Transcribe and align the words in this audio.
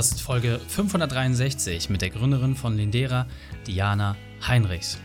Das 0.00 0.12
ist 0.12 0.22
Folge 0.22 0.58
563 0.68 1.90
mit 1.90 2.00
der 2.00 2.08
Gründerin 2.08 2.56
von 2.56 2.74
Lindera, 2.74 3.26
Diana 3.66 4.16
Heinrichs. 4.40 4.98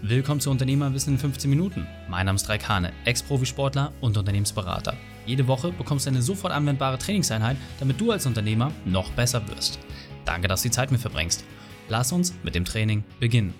Willkommen 0.00 0.38
zu 0.40 0.52
Unternehmerwissen 0.52 1.14
in 1.14 1.18
15 1.18 1.50
Minuten. 1.50 1.88
Mein 2.08 2.26
Name 2.26 2.36
ist 2.36 2.48
Raikane, 2.48 2.92
Ex-Profisportler 3.04 3.92
und 4.00 4.16
Unternehmensberater. 4.16 4.96
Jede 5.26 5.48
Woche 5.48 5.72
bekommst 5.72 6.06
du 6.06 6.10
eine 6.10 6.22
sofort 6.22 6.52
anwendbare 6.52 6.98
Trainingseinheit, 6.98 7.56
damit 7.80 8.00
du 8.00 8.12
als 8.12 8.26
Unternehmer 8.26 8.70
noch 8.84 9.10
besser 9.10 9.42
wirst. 9.48 9.80
Danke, 10.24 10.46
dass 10.46 10.62
du 10.62 10.68
die 10.68 10.72
Zeit 10.72 10.92
mit 10.92 11.00
verbringst. 11.00 11.42
Lass 11.88 12.12
uns 12.12 12.32
mit 12.44 12.54
dem 12.54 12.64
Training 12.64 13.02
beginnen. 13.18 13.54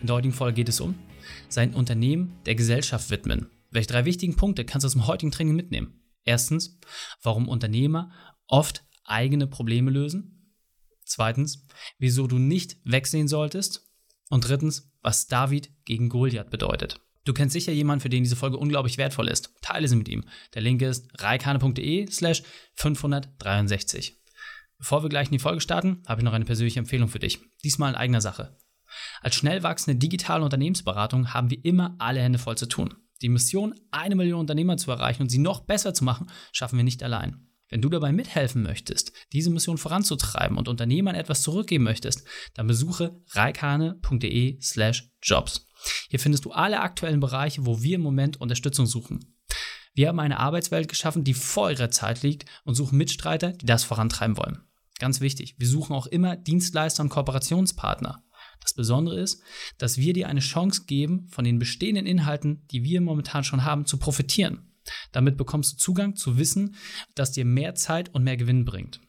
In 0.00 0.08
der 0.08 0.16
heutigen 0.16 0.34
Folge 0.34 0.56
geht 0.56 0.68
es 0.68 0.80
um 0.80 0.96
sein 1.48 1.74
Unternehmen 1.74 2.40
der 2.44 2.56
Gesellschaft 2.56 3.10
widmen. 3.10 3.50
Welche 3.70 3.90
drei 3.90 4.04
wichtigen 4.04 4.34
Punkte 4.34 4.64
kannst 4.64 4.82
du 4.82 4.88
aus 4.88 4.94
dem 4.94 5.06
heutigen 5.06 5.30
Training 5.30 5.54
mitnehmen? 5.54 6.02
Erstens, 6.24 6.76
warum 7.22 7.46
Unternehmer 7.46 8.10
oft 8.48 8.82
eigene 9.08 9.46
Probleme 9.46 9.90
lösen. 9.90 10.54
Zweitens, 11.04 11.66
wieso 11.98 12.26
du 12.26 12.38
nicht 12.38 12.76
wegsehen 12.84 13.28
solltest. 13.28 13.84
Und 14.30 14.46
drittens, 14.46 14.92
was 15.00 15.26
David 15.26 15.70
gegen 15.84 16.10
Goliath 16.10 16.50
bedeutet. 16.50 17.00
Du 17.24 17.32
kennst 17.32 17.52
sicher 17.52 17.72
jemanden, 17.72 18.00
für 18.00 18.08
den 18.08 18.24
diese 18.24 18.36
Folge 18.36 18.56
unglaublich 18.56 18.98
wertvoll 18.98 19.28
ist. 19.28 19.54
Teile 19.62 19.88
sie 19.88 19.96
mit 19.96 20.08
ihm. 20.08 20.24
Der 20.54 20.62
Link 20.62 20.82
ist 20.82 21.08
reikane.de 21.22 22.10
slash 22.10 22.42
563. 22.74 24.18
Bevor 24.78 25.02
wir 25.02 25.08
gleich 25.08 25.28
in 25.28 25.32
die 25.32 25.38
Folge 25.38 25.60
starten, 25.60 26.02
habe 26.06 26.20
ich 26.20 26.24
noch 26.24 26.32
eine 26.32 26.44
persönliche 26.44 26.78
Empfehlung 26.78 27.08
für 27.08 27.18
dich. 27.18 27.40
Diesmal 27.64 27.92
in 27.92 27.98
eigener 27.98 28.20
Sache. 28.20 28.56
Als 29.20 29.34
schnell 29.34 29.62
wachsende 29.62 29.98
digitale 29.98 30.44
Unternehmensberatung 30.44 31.34
haben 31.34 31.50
wir 31.50 31.62
immer 31.64 31.96
alle 31.98 32.20
Hände 32.20 32.38
voll 32.38 32.56
zu 32.56 32.66
tun. 32.66 32.94
Die 33.20 33.28
Mission, 33.28 33.74
eine 33.90 34.14
Million 34.14 34.40
Unternehmer 34.40 34.76
zu 34.76 34.90
erreichen 34.90 35.22
und 35.22 35.28
sie 35.28 35.38
noch 35.38 35.60
besser 35.60 35.92
zu 35.92 36.04
machen, 36.04 36.30
schaffen 36.52 36.76
wir 36.76 36.84
nicht 36.84 37.02
allein. 37.02 37.48
Wenn 37.70 37.82
du 37.82 37.88
dabei 37.88 38.12
mithelfen 38.12 38.62
möchtest, 38.62 39.12
diese 39.32 39.50
Mission 39.50 39.78
voranzutreiben 39.78 40.56
und 40.56 40.68
Unternehmern 40.68 41.14
etwas 41.14 41.42
zurückgeben 41.42 41.84
möchtest, 41.84 42.26
dann 42.54 42.66
besuche 42.66 43.20
reikane.de/jobs. 43.32 45.66
Hier 46.08 46.18
findest 46.18 46.44
du 46.44 46.52
alle 46.52 46.80
aktuellen 46.80 47.20
Bereiche, 47.20 47.66
wo 47.66 47.82
wir 47.82 47.96
im 47.96 48.02
Moment 48.02 48.40
Unterstützung 48.40 48.86
suchen. 48.86 49.36
Wir 49.94 50.08
haben 50.08 50.20
eine 50.20 50.38
Arbeitswelt 50.38 50.88
geschaffen, 50.88 51.24
die 51.24 51.34
vor 51.34 51.70
ihrer 51.70 51.90
Zeit 51.90 52.22
liegt 52.22 52.48
und 52.64 52.74
suchen 52.74 52.98
Mitstreiter, 52.98 53.52
die 53.52 53.66
das 53.66 53.84
vorantreiben 53.84 54.36
wollen. 54.36 54.62
Ganz 54.98 55.20
wichtig, 55.20 55.54
wir 55.58 55.68
suchen 55.68 55.94
auch 55.94 56.06
immer 56.06 56.36
Dienstleister 56.36 57.02
und 57.02 57.08
Kooperationspartner. 57.08 58.22
Das 58.60 58.74
Besondere 58.74 59.20
ist, 59.20 59.42
dass 59.78 59.98
wir 59.98 60.12
dir 60.12 60.28
eine 60.28 60.40
Chance 60.40 60.84
geben, 60.86 61.28
von 61.28 61.44
den 61.44 61.58
bestehenden 61.58 62.06
Inhalten, 62.06 62.66
die 62.70 62.82
wir 62.82 63.00
momentan 63.00 63.44
schon 63.44 63.64
haben, 63.64 63.86
zu 63.86 63.98
profitieren. 63.98 64.67
Damit 65.12 65.36
bekommst 65.36 65.72
du 65.72 65.76
Zugang 65.76 66.16
zu 66.16 66.38
Wissen, 66.38 66.76
das 67.14 67.32
dir 67.32 67.44
mehr 67.44 67.74
Zeit 67.74 68.14
und 68.14 68.24
mehr 68.24 68.36
Gewinn 68.36 68.64
bringt. 68.64 69.00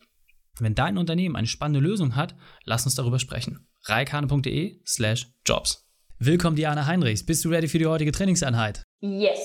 Wenn 0.60 0.76
dein 0.76 0.98
Unternehmen 0.98 1.36
eine 1.36 1.48
spannende 1.48 1.80
Lösung 1.80 2.16
hat, 2.16 2.36
lass 2.66 2.86
uns 2.86 2.96
darüber 2.96 3.20
sprechen. 3.20 3.68
reikane.de 3.86 4.82
slash 4.86 5.28
jobs. 5.46 5.86
Willkommen, 6.22 6.58
Diana 6.58 6.86
Heinrichs. 6.86 7.26
Bist 7.26 7.46
du 7.46 7.50
ready 7.50 7.70
für 7.70 7.80
die 7.80 7.86
heutige 7.86 8.12
Trainingseinheit? 8.12 8.84
Yes. 9.00 9.40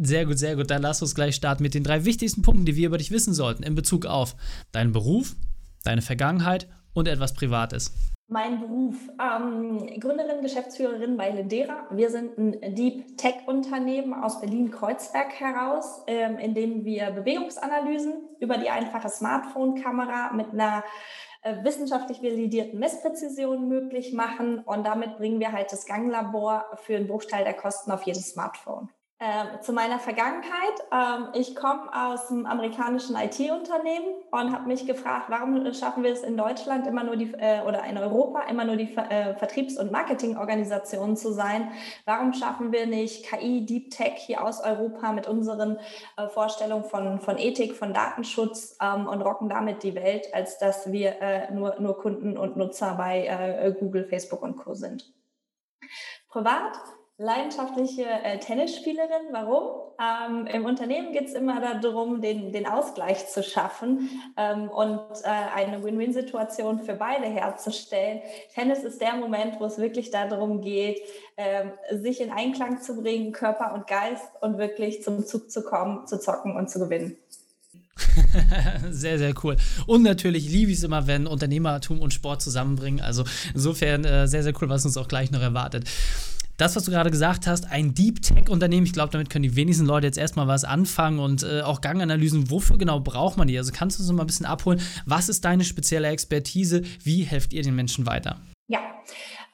Sehr 0.00 0.26
gut, 0.26 0.38
sehr 0.38 0.56
gut. 0.56 0.68
Dann 0.68 0.82
lass 0.82 1.00
uns 1.00 1.14
gleich 1.14 1.36
starten 1.36 1.62
mit 1.62 1.74
den 1.74 1.84
drei 1.84 2.04
wichtigsten 2.04 2.42
Punkten, 2.42 2.66
die 2.66 2.74
wir 2.74 2.88
über 2.88 2.98
dich 2.98 3.12
wissen 3.12 3.34
sollten 3.34 3.62
in 3.62 3.76
Bezug 3.76 4.04
auf 4.04 4.34
deinen 4.72 4.90
Beruf, 4.90 5.36
deine 5.84 6.02
Vergangenheit 6.02 6.68
und 6.92 7.06
etwas 7.06 7.34
Privates. 7.34 7.94
Mein 8.30 8.60
Beruf, 8.60 8.96
ähm, 9.18 9.78
Gründerin, 9.98 10.42
Geschäftsführerin 10.42 11.16
bei 11.16 11.30
Lindera. 11.30 11.86
Wir 11.90 12.10
sind 12.10 12.36
ein 12.36 12.74
Deep 12.74 13.16
Tech 13.16 13.36
Unternehmen 13.46 14.12
aus 14.12 14.38
Berlin-Kreuzberg 14.42 15.32
heraus, 15.40 16.02
ähm, 16.06 16.36
in 16.38 16.52
dem 16.52 16.84
wir 16.84 17.10
Bewegungsanalysen 17.10 18.12
über 18.38 18.58
die 18.58 18.68
einfache 18.68 19.08
Smartphone-Kamera 19.08 20.34
mit 20.34 20.52
einer 20.52 20.84
äh, 21.40 21.64
wissenschaftlich 21.64 22.22
validierten 22.22 22.78
Messpräzision 22.78 23.66
möglich 23.66 24.12
machen. 24.12 24.58
Und 24.58 24.84
damit 24.84 25.16
bringen 25.16 25.40
wir 25.40 25.52
halt 25.52 25.72
das 25.72 25.86
Ganglabor 25.86 26.66
für 26.82 26.96
einen 26.96 27.08
Bruchteil 27.08 27.44
der 27.44 27.54
Kosten 27.54 27.90
auf 27.92 28.02
jedes 28.02 28.28
Smartphone. 28.32 28.90
Ähm, 29.20 29.60
zu 29.62 29.72
meiner 29.72 29.98
Vergangenheit. 29.98 30.78
Ähm, 30.92 31.30
ich 31.34 31.56
komme 31.56 31.90
aus 31.92 32.30
einem 32.30 32.46
amerikanischen 32.46 33.16
IT-Unternehmen 33.16 34.14
und 34.30 34.52
habe 34.52 34.68
mich 34.68 34.86
gefragt, 34.86 35.24
warum 35.26 35.74
schaffen 35.74 36.04
wir 36.04 36.12
es 36.12 36.22
in 36.22 36.36
Deutschland 36.36 36.86
immer 36.86 37.02
nur 37.02 37.16
die 37.16 37.34
äh, 37.34 37.62
oder 37.66 37.82
in 37.82 37.98
Europa 37.98 38.42
immer 38.42 38.64
nur 38.64 38.76
die 38.76 38.96
äh, 38.96 39.34
Vertriebs- 39.34 39.76
und 39.76 39.90
Marketingorganisationen 39.90 41.16
zu 41.16 41.32
sein? 41.32 41.72
Warum 42.04 42.32
schaffen 42.32 42.70
wir 42.70 42.86
nicht 42.86 43.24
KI, 43.24 43.66
Deep 43.66 43.90
Tech 43.90 44.14
hier 44.18 44.44
aus 44.44 44.60
Europa 44.60 45.10
mit 45.10 45.26
unseren 45.26 45.80
äh, 46.16 46.28
Vorstellungen 46.28 46.84
von, 46.84 47.20
von 47.20 47.38
Ethik, 47.38 47.74
von 47.74 47.92
Datenschutz 47.92 48.76
ähm, 48.80 49.08
und 49.08 49.20
rocken 49.20 49.48
damit 49.48 49.82
die 49.82 49.96
Welt, 49.96 50.32
als 50.32 50.58
dass 50.58 50.92
wir 50.92 51.20
äh, 51.20 51.52
nur, 51.52 51.74
nur 51.80 51.98
Kunden 51.98 52.38
und 52.38 52.56
Nutzer 52.56 52.94
bei 52.94 53.26
äh, 53.26 53.72
Google, 53.72 54.04
Facebook 54.04 54.42
und 54.42 54.58
Co. 54.58 54.74
sind? 54.74 55.12
Privat 56.28 56.78
leidenschaftliche 57.18 58.04
äh, 58.04 58.38
Tennisspielerin. 58.38 59.32
Warum? 59.32 59.90
Ähm, 60.00 60.46
Im 60.46 60.64
Unternehmen 60.64 61.12
geht 61.12 61.26
es 61.26 61.34
immer 61.34 61.60
darum, 61.80 62.22
den, 62.22 62.52
den 62.52 62.64
Ausgleich 62.64 63.26
zu 63.26 63.42
schaffen 63.42 64.08
ähm, 64.36 64.68
und 64.68 65.00
äh, 65.24 65.28
eine 65.56 65.82
Win-Win-Situation 65.82 66.78
für 66.78 66.94
beide 66.94 67.26
herzustellen. 67.26 68.20
Tennis 68.54 68.84
ist 68.84 69.00
der 69.00 69.16
Moment, 69.16 69.58
wo 69.58 69.64
es 69.64 69.78
wirklich 69.78 70.12
darum 70.12 70.60
geht, 70.60 71.00
ähm, 71.36 71.72
sich 71.90 72.20
in 72.20 72.30
Einklang 72.30 72.80
zu 72.80 73.02
bringen, 73.02 73.32
Körper 73.32 73.74
und 73.74 73.88
Geist 73.88 74.28
und 74.40 74.58
wirklich 74.58 75.02
zum 75.02 75.26
Zug 75.26 75.50
zu 75.50 75.64
kommen, 75.64 76.06
zu 76.06 76.20
zocken 76.20 76.54
und 76.54 76.70
zu 76.70 76.78
gewinnen. 76.78 77.16
sehr, 78.90 79.18
sehr 79.18 79.34
cool. 79.42 79.56
Und 79.88 80.04
natürlich 80.04 80.48
liebe 80.48 80.70
ich 80.70 80.78
es 80.78 80.84
immer, 80.84 81.08
wenn 81.08 81.26
Unternehmertum 81.26 82.00
und 82.00 82.14
Sport 82.14 82.42
zusammenbringen. 82.42 83.00
Also 83.00 83.24
insofern 83.54 84.04
äh, 84.04 84.28
sehr, 84.28 84.44
sehr 84.44 84.52
cool, 84.62 84.68
was 84.68 84.84
uns 84.84 84.96
auch 84.96 85.08
gleich 85.08 85.32
noch 85.32 85.42
erwartet 85.42 85.84
das, 86.58 86.74
was 86.76 86.84
du 86.84 86.90
gerade 86.90 87.10
gesagt 87.10 87.46
hast, 87.46 87.70
ein 87.70 87.94
Deep 87.94 88.20
Tech-Unternehmen, 88.20 88.84
ich 88.84 88.92
glaube, 88.92 89.10
damit 89.10 89.30
können 89.30 89.44
die 89.44 89.56
wenigsten 89.56 89.86
Leute 89.86 90.06
jetzt 90.06 90.18
erstmal 90.18 90.48
was 90.48 90.64
anfangen 90.64 91.20
und 91.20 91.44
äh, 91.44 91.62
auch 91.62 91.80
Ganganalysen, 91.80 92.50
wofür 92.50 92.76
genau 92.76 93.00
braucht 93.00 93.38
man 93.38 93.48
die? 93.48 93.56
Also 93.56 93.72
kannst 93.72 93.98
du 93.98 94.02
uns 94.02 94.12
mal 94.12 94.24
ein 94.24 94.26
bisschen 94.26 94.44
abholen, 94.44 94.80
was 95.06 95.28
ist 95.28 95.44
deine 95.44 95.64
spezielle 95.64 96.08
Expertise, 96.08 96.82
wie 97.02 97.22
helft 97.22 97.52
ihr 97.52 97.62
den 97.62 97.76
Menschen 97.76 98.06
weiter? 98.06 98.40
Ja, 98.66 98.80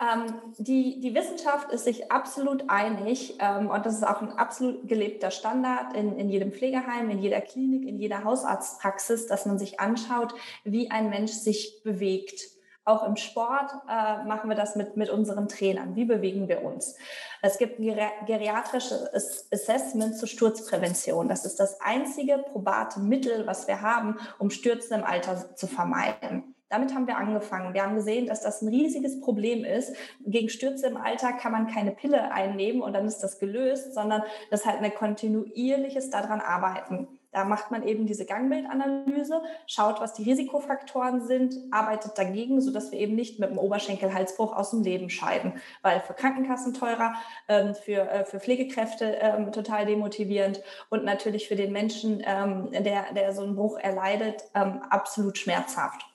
ähm, 0.00 0.34
die, 0.59 0.98
die 1.00 1.15
Wissenschaft 1.15 1.70
ist 1.70 1.84
sich 1.84 2.10
absolut 2.10 2.65
einig 2.69 3.34
ähm, 3.38 3.69
und 3.69 3.84
das 3.84 3.97
ist 3.97 4.06
auch 4.06 4.22
ein 4.22 4.32
absolut 4.32 4.88
gelebter 4.88 5.31
Standard 5.31 5.94
in, 5.94 6.16
in 6.16 6.31
jedem 6.31 6.53
Pflegeheim, 6.53 7.10
in 7.10 7.19
jeder 7.19 7.42
Klinik, 7.42 7.86
in 7.86 7.98
jeder 7.98 8.25
Hausarztpraxis, 8.25 9.26
dass 9.26 9.44
man 9.44 9.59
sich 9.59 9.78
anschaut, 9.78 10.34
wie 10.65 10.91
ein 10.91 11.10
Mensch 11.10 11.32
sich 11.32 11.82
bewegt 11.84 12.54
auch 12.84 13.06
im 13.06 13.17
Sport 13.17 13.72
äh, 13.89 14.25
machen 14.25 14.50
wir 14.50 14.56
das 14.56 14.77
mit, 14.77 14.97
mit 14.97 15.09
unseren 15.09 15.49
Trainern. 15.49 15.97
Wie 15.97 16.05
bewegen 16.05 16.49
wir 16.49 16.62
uns? 16.62 16.97
Es 17.41 17.59
gibt 17.59 17.78
ein 17.78 17.99
geriatrisches 18.27 19.49
Assessment 19.53 20.19
zur 20.19 20.28
Sturzprävention. 20.28 21.28
Das 21.28 21.45
ist 21.45 21.59
das 21.61 21.81
einzige 21.81 22.39
probate 22.39 23.00
Mittel, 23.00 23.47
was 23.47 23.67
wir 23.69 23.81
haben, 23.81 24.19
um 24.39 24.50
Stürze 24.50 24.95
im 24.95 25.05
Alter 25.05 25.55
zu 25.56 25.67
vermeiden. 25.67 26.55
Damit 26.69 26.95
haben 26.95 27.06
wir 27.06 27.17
angefangen. 27.17 27.72
Wir 27.72 27.84
haben 27.84 27.95
gesehen, 27.95 28.27
dass 28.27 28.43
das 28.43 28.61
ein 28.61 28.69
riesiges 28.69 29.21
Problem 29.21 29.65
ist. 29.65 29.95
Gegen 30.27 30.49
Stürze 30.49 30.87
im 30.87 30.97
Alter 30.97 31.33
kann 31.33 31.53
man 31.53 31.69
keine 31.69 31.93
Pille 31.93 32.33
einnehmen 32.33 32.83
und 32.83 32.95
dann 32.95 33.06
ist 33.06 33.21
das 33.21 33.39
gelöst, 33.39 33.95
sondern 33.95 34.22
das 34.51 34.61
ist 34.61 34.66
halt 34.66 34.83
ein 34.83 34.95
kontinuierliches 34.95 36.11
daran 36.11 36.41
arbeiten. 36.41 37.06
Da 37.34 37.45
macht 37.45 37.71
man 37.71 37.83
eben 37.83 38.06
diese 38.06 38.25
Gangbildanalyse, 38.25 39.43
schaut, 39.67 40.00
was 40.00 40.15
die 40.15 40.22
Risikofaktoren 40.22 41.27
sind, 41.27 41.56
arbeitet 41.72 42.17
dagegen, 42.17 42.61
sodass 42.61 42.93
wir 42.93 43.00
eben 43.00 43.17
nicht 43.17 43.41
mit 43.41 43.50
dem 43.50 43.59
Oberschenkelhalsbruch 43.59 44.56
aus 44.56 44.71
dem 44.71 44.83
Leben 44.83 45.11
scheiden, 45.11 45.61
weil 45.83 46.00
für 46.00 46.15
Krankenkassen 46.15 46.75
teurer, 46.75 47.15
ähm, 47.49 47.75
für, 47.75 48.09
äh, 48.09 48.25
für 48.25 48.39
Pflegekräfte 48.39 49.19
ähm, 49.21 49.50
total 49.50 49.84
demotivierend 49.84 50.62
und 50.91 51.05
natürlich 51.05 51.49
für 51.49 51.56
den 51.56 51.72
Menschen, 51.72 52.22
ähm, 52.25 52.71
der, 52.71 53.12
der 53.12 53.33
so 53.33 53.43
einen 53.43 53.56
Bruch 53.56 53.78
erleidet, 53.78 54.45
absolut 54.53 55.37
schmerzhaft. 55.39 56.14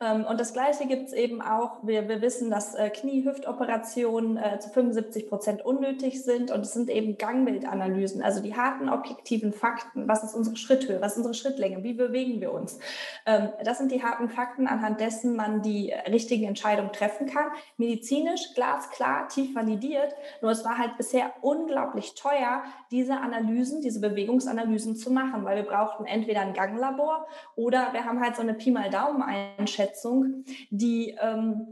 Ähm, 0.00 0.24
und 0.24 0.40
das 0.40 0.52
Gleiche 0.52 0.86
gibt 0.86 1.08
es 1.08 1.12
eben 1.12 1.42
auch. 1.42 1.78
Wir, 1.82 2.08
wir 2.08 2.20
wissen, 2.22 2.50
dass 2.50 2.74
äh, 2.74 2.90
Knie-Hüftoperationen 2.90 4.36
äh, 4.36 4.58
zu 4.58 4.70
75 4.70 5.28
Prozent 5.28 5.64
unnötig 5.64 6.22
sind 6.22 6.50
und 6.50 6.60
es 6.60 6.72
sind 6.72 6.90
eben 6.90 7.18
Gangbildanalysen, 7.18 8.22
also 8.22 8.42
die 8.42 8.54
harten 8.54 8.88
objektiven 8.88 9.52
Fakten. 9.52 10.08
Was 10.08 10.24
ist 10.24 10.34
unsere 10.34 10.56
Schritthöhe? 10.56 11.00
Was 11.00 11.12
ist 11.12 11.18
unsere 11.18 11.34
Schrittlänge? 11.34 11.82
Wie 11.82 11.94
bewegen 11.94 12.40
wir 12.40 12.52
uns? 12.52 12.78
Ähm, 13.24 13.48
das 13.64 13.78
sind 13.78 13.92
die 13.92 14.02
harten 14.02 14.28
Fakten, 14.28 14.66
anhand 14.66 15.00
dessen 15.00 15.36
man 15.36 15.62
die 15.62 15.92
richtigen 16.10 16.44
Entscheidungen 16.44 16.92
treffen 16.92 17.26
kann. 17.26 17.46
Medizinisch 17.76 18.54
glasklar, 18.54 19.28
tief 19.28 19.54
validiert. 19.54 20.14
Nur 20.42 20.50
es 20.50 20.64
war 20.64 20.78
halt 20.78 20.96
bisher 20.96 21.32
unglaublich 21.40 22.14
teuer, 22.14 22.62
diese 22.90 23.18
Analysen, 23.18 23.80
diese 23.82 24.00
Bewegungsanalysen 24.00 24.96
zu 24.96 25.10
machen, 25.10 25.44
weil 25.44 25.56
wir 25.56 25.64
brauchten 25.64 26.04
entweder 26.04 26.40
ein 26.40 26.54
Ganglabor 26.54 27.26
oder 27.54 27.92
wir 27.92 28.04
haben 28.04 28.20
halt 28.20 28.36
so 28.36 28.42
eine 28.42 28.54
Pi 28.54 28.70
mal 28.70 28.90
Daumen 28.90 29.22
ein 29.22 29.55
Einschätzung, 29.58 30.44
die 30.70 31.16
ähm, 31.20 31.66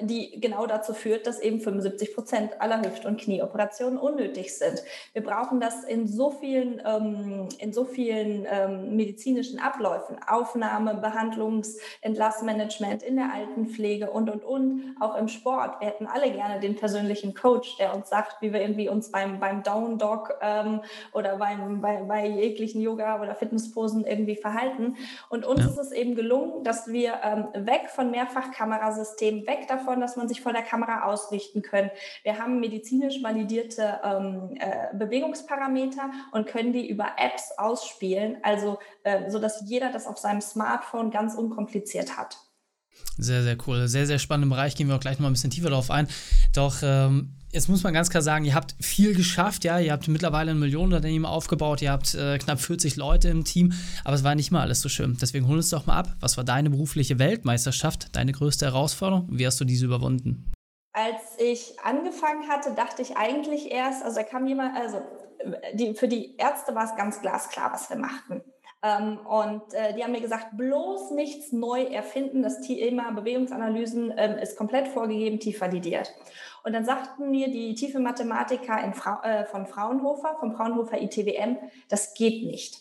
die 0.00 0.40
genau 0.40 0.66
dazu 0.66 0.94
führt, 0.94 1.26
dass 1.26 1.40
eben 1.40 1.60
75 1.60 2.14
Prozent 2.14 2.60
aller 2.60 2.82
Hüft- 2.82 3.04
und 3.04 3.20
Knieoperationen 3.20 3.98
unnötig 3.98 4.56
sind. 4.56 4.82
Wir 5.12 5.22
brauchen 5.22 5.60
das 5.60 5.84
in 5.84 6.06
so 6.06 6.30
vielen, 6.30 6.82
ähm, 6.84 7.48
in 7.58 7.72
so 7.72 7.84
vielen 7.84 8.46
ähm, 8.50 8.96
medizinischen 8.96 9.58
Abläufen, 9.58 10.16
Aufnahme, 10.26 10.94
Behandlungs-, 10.94 11.78
Entlassmanagement 12.00 13.02
in 13.02 13.16
der 13.16 13.32
Altenpflege 13.32 14.10
und, 14.10 14.30
und, 14.30 14.44
und, 14.44 14.96
auch 15.00 15.16
im 15.16 15.28
Sport. 15.28 15.80
Wir 15.80 15.88
hätten 15.88 16.06
alle 16.06 16.30
gerne 16.30 16.60
den 16.60 16.76
persönlichen 16.76 17.34
Coach, 17.34 17.76
der 17.78 17.94
uns 17.94 18.08
sagt, 18.08 18.42
wie 18.42 18.52
wir 18.52 18.60
irgendwie 18.60 18.88
uns 18.88 19.10
beim, 19.10 19.40
beim 19.40 19.62
Down 19.62 19.98
Dog 19.98 20.34
ähm, 20.40 20.80
oder 21.12 21.36
beim, 21.36 21.80
bei, 21.80 22.02
bei 22.02 22.26
jeglichen 22.26 22.80
Yoga- 22.80 23.20
oder 23.20 23.34
Fitnessposen 23.34 24.04
irgendwie 24.04 24.36
verhalten. 24.36 24.96
Und 25.28 25.44
uns 25.44 25.60
ja. 25.60 25.66
ist 25.66 25.78
es 25.78 25.92
eben 25.92 26.14
gelungen, 26.14 26.64
dass 26.64 26.88
wir 26.88 27.14
ähm, 27.22 27.48
weg 27.54 27.88
von 27.88 28.10
Mehrfachkamerasystemen, 28.10 29.46
weg 29.46 29.53
weg 29.54 29.68
davon, 29.68 30.00
dass 30.00 30.16
man 30.16 30.28
sich 30.28 30.40
vor 30.40 30.52
der 30.52 30.62
Kamera 30.62 31.04
ausrichten 31.04 31.62
können. 31.62 31.90
Wir 32.22 32.38
haben 32.38 32.60
medizinisch 32.60 33.22
validierte 33.22 34.00
ähm, 34.02 34.56
äh, 34.58 34.96
Bewegungsparameter 34.96 36.10
und 36.32 36.46
können 36.46 36.72
die 36.72 36.88
über 36.88 37.12
Apps 37.16 37.52
ausspielen, 37.56 38.38
also 38.42 38.78
äh, 39.04 39.30
so 39.30 39.38
dass 39.38 39.62
jeder 39.66 39.92
das 39.92 40.06
auf 40.06 40.18
seinem 40.18 40.40
Smartphone 40.40 41.10
ganz 41.10 41.34
unkompliziert 41.34 42.16
hat. 42.16 42.36
Sehr, 43.16 43.42
sehr 43.42 43.56
cool. 43.66 43.86
Sehr, 43.88 44.06
sehr 44.06 44.18
spannender 44.18 44.54
Bereich. 44.54 44.74
Gehen 44.74 44.88
wir 44.88 44.96
auch 44.96 45.00
gleich 45.00 45.18
noch 45.18 45.22
mal 45.22 45.30
ein 45.30 45.34
bisschen 45.34 45.50
tiefer 45.50 45.70
darauf 45.70 45.90
ein. 45.90 46.08
Doch 46.52 46.76
ähm, 46.82 47.34
jetzt 47.54 47.68
muss 47.68 47.84
man 47.84 47.94
ganz 47.94 48.10
klar 48.10 48.22
sagen, 48.22 48.44
ihr 48.44 48.54
habt 48.54 48.74
viel 48.80 49.14
geschafft, 49.14 49.64
ja. 49.64 49.78
Ihr 49.78 49.92
habt 49.92 50.08
mittlerweile 50.08 50.50
ein 50.50 50.58
Millionenunternehmen 50.58 51.24
aufgebaut, 51.24 51.80
ihr 51.80 51.92
habt 51.92 52.14
äh, 52.14 52.36
knapp 52.38 52.60
40 52.60 52.96
Leute 52.96 53.28
im 53.28 53.44
Team, 53.44 53.72
aber 54.04 54.14
es 54.14 54.24
war 54.24 54.34
nicht 54.34 54.50
mal 54.50 54.60
alles 54.60 54.80
so 54.80 54.88
schön. 54.88 55.16
Deswegen 55.20 55.46
hol 55.48 55.56
uns 55.56 55.70
doch 55.70 55.86
mal 55.86 55.98
ab. 55.98 56.08
Was 56.20 56.36
war 56.36 56.44
deine 56.44 56.68
berufliche 56.68 57.18
Weltmeisterschaft, 57.18 58.14
deine 58.16 58.32
größte 58.32 58.66
Herausforderung? 58.66 59.28
Wie 59.30 59.46
hast 59.46 59.60
du 59.60 59.64
diese 59.64 59.86
überwunden? 59.86 60.52
Als 60.92 61.22
ich 61.38 61.74
angefangen 61.82 62.48
hatte, 62.48 62.74
dachte 62.74 63.02
ich 63.02 63.16
eigentlich 63.16 63.70
erst, 63.70 64.04
also 64.04 64.16
da 64.16 64.22
kam 64.24 64.46
jemand, 64.46 64.76
also 64.76 65.00
die, 65.74 65.94
für 65.94 66.08
die 66.08 66.36
Ärzte 66.36 66.74
war 66.74 66.84
es 66.84 66.96
ganz 66.96 67.20
glasklar, 67.20 67.72
was 67.72 67.88
wir 67.88 67.96
machten. 67.96 68.42
Ähm, 68.82 69.18
und 69.26 69.72
äh, 69.72 69.94
die 69.94 70.04
haben 70.04 70.12
mir 70.12 70.20
gesagt, 70.20 70.56
bloß 70.56 71.12
nichts 71.12 71.52
neu 71.52 71.84
erfinden. 71.84 72.42
Das 72.42 72.60
Thema 72.60 73.12
Bewegungsanalysen 73.12 74.12
ähm, 74.16 74.38
ist 74.38 74.56
komplett 74.56 74.88
vorgegeben, 74.88 75.40
tief 75.40 75.60
validiert. 75.60 76.12
Und 76.64 76.72
dann 76.72 76.84
sagten 76.84 77.30
mir 77.30 77.50
die 77.50 77.74
tiefe 77.74 78.00
Mathematiker 78.00 78.92
Fra 78.94 79.22
äh, 79.22 79.44
von 79.44 79.66
Fraunhofer, 79.66 80.36
vom 80.40 80.52
Fraunhofer 80.52 81.00
ITWM, 81.00 81.58
das 81.88 82.14
geht 82.14 82.44
nicht. 82.44 82.78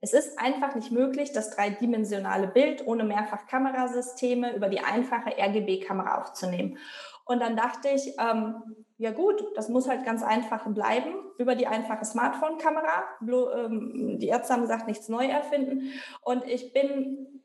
Es 0.00 0.14
ist 0.14 0.38
einfach 0.38 0.74
nicht 0.74 0.90
möglich, 0.90 1.32
das 1.32 1.50
dreidimensionale 1.50 2.48
Bild 2.48 2.86
ohne 2.86 3.04
Mehrfachkamerasysteme 3.04 4.56
über 4.56 4.70
die 4.70 4.80
einfache 4.80 5.36
RGB-Kamera 5.38 6.22
aufzunehmen. 6.22 6.78
Und 7.26 7.40
dann 7.40 7.54
dachte 7.54 7.90
ich, 7.90 8.14
ähm, 8.18 8.54
ja 8.96 9.12
gut, 9.12 9.44
das 9.54 9.68
muss 9.68 9.88
halt 9.88 10.04
ganz 10.04 10.22
einfach 10.22 10.66
bleiben 10.72 11.14
über 11.38 11.54
die 11.54 11.66
einfache 11.66 12.04
Smartphone-Kamera. 12.04 13.04
Ähm, 13.22 14.18
die 14.18 14.28
Ärzte 14.28 14.54
haben 14.54 14.62
gesagt, 14.62 14.88
nichts 14.88 15.08
neu 15.08 15.26
erfinden. 15.26 15.92
Und 16.22 16.44
ich 16.46 16.72
bin, 16.72 17.39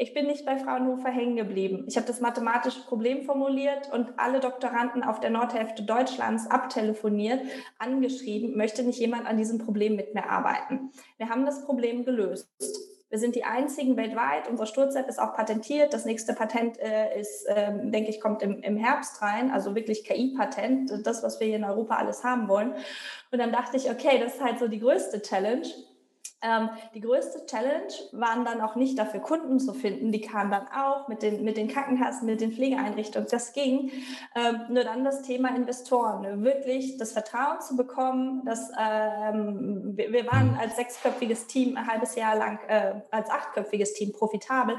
ich 0.00 0.14
bin 0.14 0.26
nicht 0.26 0.46
bei 0.46 0.56
Fraunhofer 0.56 1.10
hängen 1.10 1.36
geblieben. 1.36 1.84
Ich 1.86 1.96
habe 1.96 2.06
das 2.06 2.22
mathematische 2.22 2.80
Problem 2.86 3.22
formuliert 3.22 3.92
und 3.92 4.14
alle 4.16 4.40
Doktoranden 4.40 5.02
auf 5.02 5.20
der 5.20 5.28
Nordhälfte 5.28 5.82
Deutschlands 5.82 6.50
abtelefoniert, 6.50 7.42
angeschrieben, 7.78 8.56
möchte 8.56 8.82
nicht 8.82 8.98
jemand 8.98 9.26
an 9.26 9.36
diesem 9.36 9.58
Problem 9.58 9.96
mit 9.96 10.14
mir 10.14 10.30
arbeiten. 10.30 10.90
Wir 11.18 11.28
haben 11.28 11.44
das 11.44 11.66
Problem 11.66 12.06
gelöst. 12.06 12.48
Wir 13.10 13.18
sind 13.18 13.34
die 13.34 13.44
einzigen 13.44 13.98
weltweit. 13.98 14.48
Unsere 14.48 14.66
Sturz-App 14.66 15.06
ist 15.06 15.20
auch 15.20 15.34
patentiert. 15.34 15.92
Das 15.92 16.06
nächste 16.06 16.32
Patent 16.32 16.78
äh, 16.78 17.20
ist, 17.20 17.44
ähm, 17.48 17.92
denke 17.92 18.08
ich, 18.08 18.22
kommt 18.22 18.40
im, 18.40 18.62
im 18.62 18.78
Herbst 18.78 19.20
rein. 19.20 19.50
Also 19.50 19.74
wirklich 19.74 20.04
KI-Patent, 20.04 21.06
das, 21.06 21.22
was 21.22 21.40
wir 21.40 21.48
hier 21.48 21.56
in 21.56 21.64
Europa 21.64 21.96
alles 21.96 22.24
haben 22.24 22.48
wollen. 22.48 22.72
Und 23.32 23.38
dann 23.38 23.52
dachte 23.52 23.76
ich, 23.76 23.90
okay, 23.90 24.18
das 24.18 24.36
ist 24.36 24.42
halt 24.42 24.60
so 24.60 24.68
die 24.68 24.80
größte 24.80 25.20
Challenge. 25.20 25.66
Ähm, 26.42 26.70
die 26.94 27.00
größte 27.00 27.44
Challenge 27.44 27.92
waren 28.12 28.44
dann 28.46 28.62
auch 28.62 28.74
nicht 28.74 28.98
dafür, 28.98 29.20
Kunden 29.20 29.60
zu 29.60 29.74
finden. 29.74 30.10
Die 30.10 30.22
kamen 30.22 30.50
dann 30.50 30.68
auch 30.68 31.06
mit 31.06 31.22
den, 31.22 31.44
mit 31.44 31.58
den 31.58 31.68
Krankenkassen, 31.68 32.24
mit 32.26 32.40
den 32.40 32.52
Pflegeeinrichtungen. 32.52 33.28
Das 33.30 33.52
ging. 33.52 33.90
Ähm, 34.34 34.62
nur 34.70 34.84
dann 34.84 35.04
das 35.04 35.22
Thema 35.22 35.54
Investoren. 35.54 36.42
Wirklich 36.42 36.96
das 36.96 37.12
Vertrauen 37.12 37.60
zu 37.60 37.76
bekommen, 37.76 38.42
dass 38.46 38.70
ähm, 38.80 39.92
wir, 39.96 40.12
wir, 40.12 40.26
waren 40.26 40.56
als 40.58 40.76
sechsköpfiges 40.76 41.46
Team 41.46 41.76
ein 41.76 41.86
halbes 41.86 42.14
Jahr 42.14 42.36
lang, 42.36 42.58
äh, 42.68 42.94
als 43.10 43.28
achtköpfiges 43.28 43.92
Team 43.92 44.12
profitabel. 44.12 44.76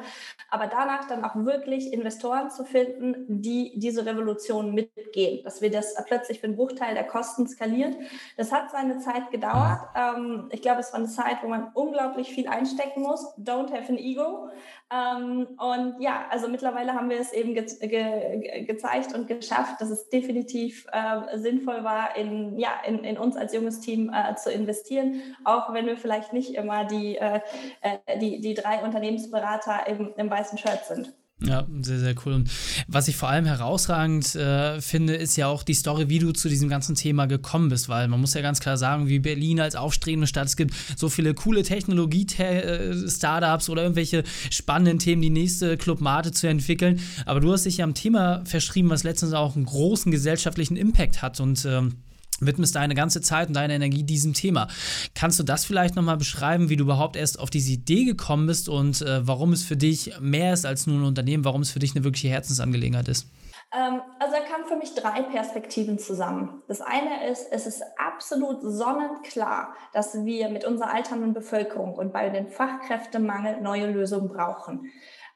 Aber 0.50 0.66
danach 0.66 1.07
dann 1.07 1.24
auch 1.24 1.36
wirklich 1.36 1.94
Investoren 1.94 2.50
zu 2.50 2.64
finden, 2.64 3.42
die 3.42 3.74
diese 3.75 4.06
Revolution 4.06 4.74
mitgehen. 4.74 5.44
Dass 5.44 5.62
wir 5.62 5.69
das 5.69 5.94
plötzlich 6.06 6.40
für 6.40 6.48
einen 6.48 6.56
Bruchteil 6.56 6.96
der 6.96 7.06
Kosten 7.06 7.48
skaliert. 7.48 7.96
Das 8.38 8.52
hat 8.52 8.72
seine 8.72 8.98
Zeit 8.98 9.30
gedauert. 9.30 9.81
Ähm, 9.96 10.50
ich 10.52 10.64
glaube, 10.64 10.80
es 10.80 10.92
war 10.92 11.00
eine 11.00 11.07
Zeit, 11.07 11.38
wo 11.44 11.50
man 11.51 11.71
unglaublich 11.74 12.30
viel 12.30 12.48
einstecken 12.48 13.01
muss. 13.03 13.38
Don't 13.38 13.71
have 13.71 13.89
an 13.89 13.98
ego. 13.98 14.50
Ähm, 14.92 15.48
und 15.57 16.01
ja, 16.01 16.25
also 16.30 16.48
mittlerweile 16.48 16.94
haben 16.94 17.09
wir 17.09 17.19
es 17.19 17.31
eben 17.31 17.53
ge 17.53 17.65
ge 17.88 18.65
gezeigt 18.65 19.13
und 19.13 19.27
geschafft, 19.27 19.80
dass 19.80 19.89
es 19.89 20.09
definitiv 20.09 20.88
äh, 20.92 21.38
sinnvoll 21.38 21.83
war, 21.83 22.15
in, 22.18 22.57
ja, 22.57 22.71
in, 22.86 23.03
in 23.03 23.18
uns 23.18 23.38
als 23.38 23.53
junges 23.53 23.80
Team 23.80 24.12
äh, 24.13 24.36
zu 24.36 24.51
investieren, 24.51 25.21
auch 25.45 25.74
wenn 25.74 25.86
wir 25.86 25.98
vielleicht 25.98 26.33
nicht 26.33 26.56
immer 26.56 26.86
die, 26.86 27.18
äh, 27.18 27.39
äh 27.81 28.18
die, 28.19 28.42
die 28.42 28.54
drei 28.54 28.83
Unternehmensberater 28.83 29.88
im, 29.88 30.13
im 30.18 30.30
weißen 30.30 30.57
Shirt 30.57 30.86
sind. 30.86 31.13
Ja, 31.44 31.66
sehr, 31.82 32.00
sehr 32.00 32.14
cool. 32.24 32.34
Und 32.34 32.52
was 32.88 33.08
ich 33.08 33.16
vor 33.16 33.30
allem 33.30 33.46
herausragend 33.46 34.36
äh, 34.36 34.80
finde, 34.80 35.16
ist 35.16 35.38
ja 35.38 35.48
auch 35.48 35.64
die 35.64 35.74
Story, 35.74 36.08
wie 36.08 36.20
du 36.20 36.34
zu 36.34 36.50
diesem 36.50 36.70
ganzen 36.70 36.94
Thema 36.94 37.26
gekommen 37.26 37.70
bist, 37.70 37.90
weil 37.90 38.08
man 38.08 38.22
muss 38.22 38.36
ja 38.36 38.42
ganz 38.42 38.60
klar 38.60 38.78
sagen, 38.78 39.08
wie 39.08 39.18
Berlin 39.18 39.60
als 39.60 39.76
aufstrebende 39.76 40.28
Stadt, 40.28 40.46
es 40.46 40.56
gibt 40.56 40.76
so 40.96 41.10
viele 41.10 41.34
coole 41.34 41.64
Technologie-Startups 41.64 43.70
oder 43.70 43.82
irgendwelche 43.82 44.24
spannenden 44.52 45.00
Themen, 45.00 45.24
die 45.24 45.32
nächste 45.32 45.78
Club 45.78 46.00
Mate 46.00 46.32
zu 46.32 46.48
entwickeln. 46.48 47.00
Aber 47.26 47.40
du 47.40 47.52
hast 47.52 47.66
dich 47.66 47.78
ja 47.78 47.86
am 47.86 47.96
Thema 47.96 48.44
verschrieben, 48.46 48.92
was 48.92 49.04
letztens 49.04 49.34
auch 49.34 49.56
einen 49.56 49.66
großen 49.66 50.12
gesellschaftlichen 50.12 50.78
Impact 50.78 51.24
hat 51.24 51.40
und 51.40 51.66
ähm, 51.66 51.96
widmest 52.42 52.76
deine 52.76 52.96
ganze 52.96 53.22
Zeit 53.22 53.48
und 53.48 53.56
deine 53.56 53.76
Energie 53.76 54.04
diesem 54.04 54.34
Thema. 54.34 54.68
Kannst 55.16 55.40
du 55.40 55.44
das 55.44 55.66
vielleicht 55.66 55.96
nochmal 55.96 56.18
beschreiben, 56.18 56.70
wie 56.70 56.76
du 56.76 56.84
überhaupt 56.84 57.16
erst 57.16 57.40
auf 57.40 57.50
diese 57.50 57.72
Idee 57.72 58.06
gekommen 58.06 58.48
bist 58.48 58.68
und 58.68 59.02
äh, 59.02 59.26
warum 59.28 59.54
es 59.54 59.64
für 59.64 59.78
dich 59.78 60.20
mehr 60.20 60.54
ist 60.54 60.66
als 60.66 60.88
nur 60.88 60.98
ein 60.98 61.06
Unternehmen, 61.06 61.46
warum 61.46 61.62
es 61.62 61.72
für 61.72 61.80
dich 61.80 61.96
eine 61.96 62.04
wirkliche 62.04 62.30
Herzensangelegenheit 62.30 63.08
ist? 63.08 63.28
Ähm, 63.74 64.02
also 64.20 64.36
da 64.36 64.42
kamen 64.42 64.66
für 64.66 64.76
mich 64.76 64.94
drei 64.96 65.22
Perspektiven 65.22 65.98
zusammen. 65.98 66.62
Das 66.68 66.82
eine 66.82 67.30
ist, 67.30 67.48
es 67.52 67.66
ist 67.66 67.84
absolut 67.98 68.62
sonnenklar, 68.62 69.74
dass 69.94 70.26
wir 70.26 70.50
mit 70.50 70.66
unserer 70.66 70.94
alternden 70.94 71.34
Bevölkerung 71.34 71.96
und 71.96 72.12
bei 72.12 72.30
den 72.30 72.50
Fachkräftemangel 72.50 73.62
neue 73.62 73.90
Lösungen 73.90 74.28
brauchen. 74.28 74.92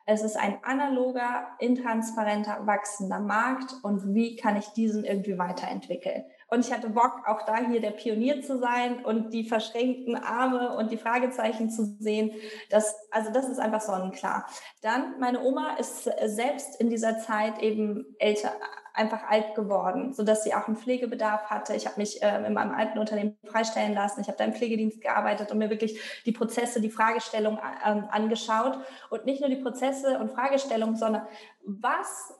Es 0.05 0.21
ist 0.21 0.35
ein 0.35 0.59
analoger, 0.63 1.47
intransparenter, 1.59 2.67
wachsender 2.67 3.19
Markt 3.19 3.73
und 3.81 4.13
wie 4.13 4.35
kann 4.35 4.55
ich 4.55 4.67
diesen 4.69 5.03
irgendwie 5.03 5.37
weiterentwickeln? 5.37 6.25
Und 6.47 6.65
ich 6.65 6.71
hatte 6.71 6.89
Bock, 6.89 7.23
auch 7.27 7.43
da 7.45 7.57
hier 7.57 7.81
der 7.81 7.91
Pionier 7.91 8.41
zu 8.41 8.59
sein 8.59 9.03
und 9.03 9.33
die 9.33 9.47
verschränkten 9.47 10.15
Arme 10.15 10.75
und 10.77 10.91
die 10.91 10.97
Fragezeichen 10.97 11.69
zu 11.69 11.85
sehen. 11.99 12.31
Das, 12.69 12.95
also 13.11 13.31
das 13.31 13.49
ist 13.49 13.59
einfach 13.59 13.81
sonnenklar. 13.81 14.45
Dann, 14.81 15.19
meine 15.19 15.41
Oma 15.41 15.75
ist 15.77 16.03
selbst 16.03 16.79
in 16.79 16.89
dieser 16.89 17.19
Zeit 17.19 17.61
eben 17.63 18.15
älter, 18.19 18.51
einfach 18.95 19.23
alt 19.27 19.55
geworden, 19.55 20.13
sodass 20.13 20.43
sie 20.43 20.53
auch 20.53 20.67
einen 20.67 20.77
Pflegebedarf 20.77 21.49
hatte. 21.49 21.75
Ich 21.75 21.85
habe 21.85 21.99
mich 21.99 22.21
äh, 22.21 22.45
in 22.45 22.53
meinem 22.53 22.73
alten 22.73 22.97
Unternehmen 22.97 23.37
freistellen 23.45 23.93
lassen. 23.93 24.21
Ich 24.21 24.27
habe 24.27 24.37
da 24.37 24.45
im 24.45 24.53
Pflegedienst 24.53 25.01
gearbeitet 25.01 25.51
und 25.51 25.57
mir 25.57 25.69
wirklich 25.69 25.99
die 26.25 26.31
Prozesse, 26.31 26.81
die 26.81 26.89
Fragestellung 26.89 27.57
äh, 27.57 27.89
angeschaut. 28.11 28.77
Und 29.09 29.25
nicht 29.25 29.41
nur 29.41 29.49
die 29.49 29.57
Prozesse 29.57 30.19
und 30.19 30.31
Fragestellungen, 30.31 30.95
sondern 30.95 31.27
was 31.65 32.33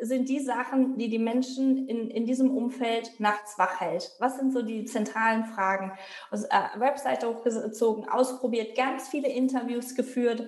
sind 0.00 0.28
die 0.28 0.40
Sachen, 0.40 0.98
die 0.98 1.08
die 1.08 1.18
Menschen 1.18 1.88
in, 1.88 2.10
in 2.10 2.26
diesem 2.26 2.50
Umfeld 2.50 3.18
nachts 3.18 3.58
wach 3.58 3.80
hält? 3.80 4.12
Was 4.18 4.36
sind 4.36 4.52
so 4.52 4.62
die 4.62 4.84
zentralen 4.84 5.44
Fragen? 5.44 5.92
Also, 6.30 6.46
äh, 6.46 6.78
Webseite 6.80 7.28
hochgezogen, 7.28 8.08
ausprobiert, 8.08 8.76
ganz 8.76 9.08
viele 9.08 9.28
Interviews 9.28 9.94
geführt 9.94 10.46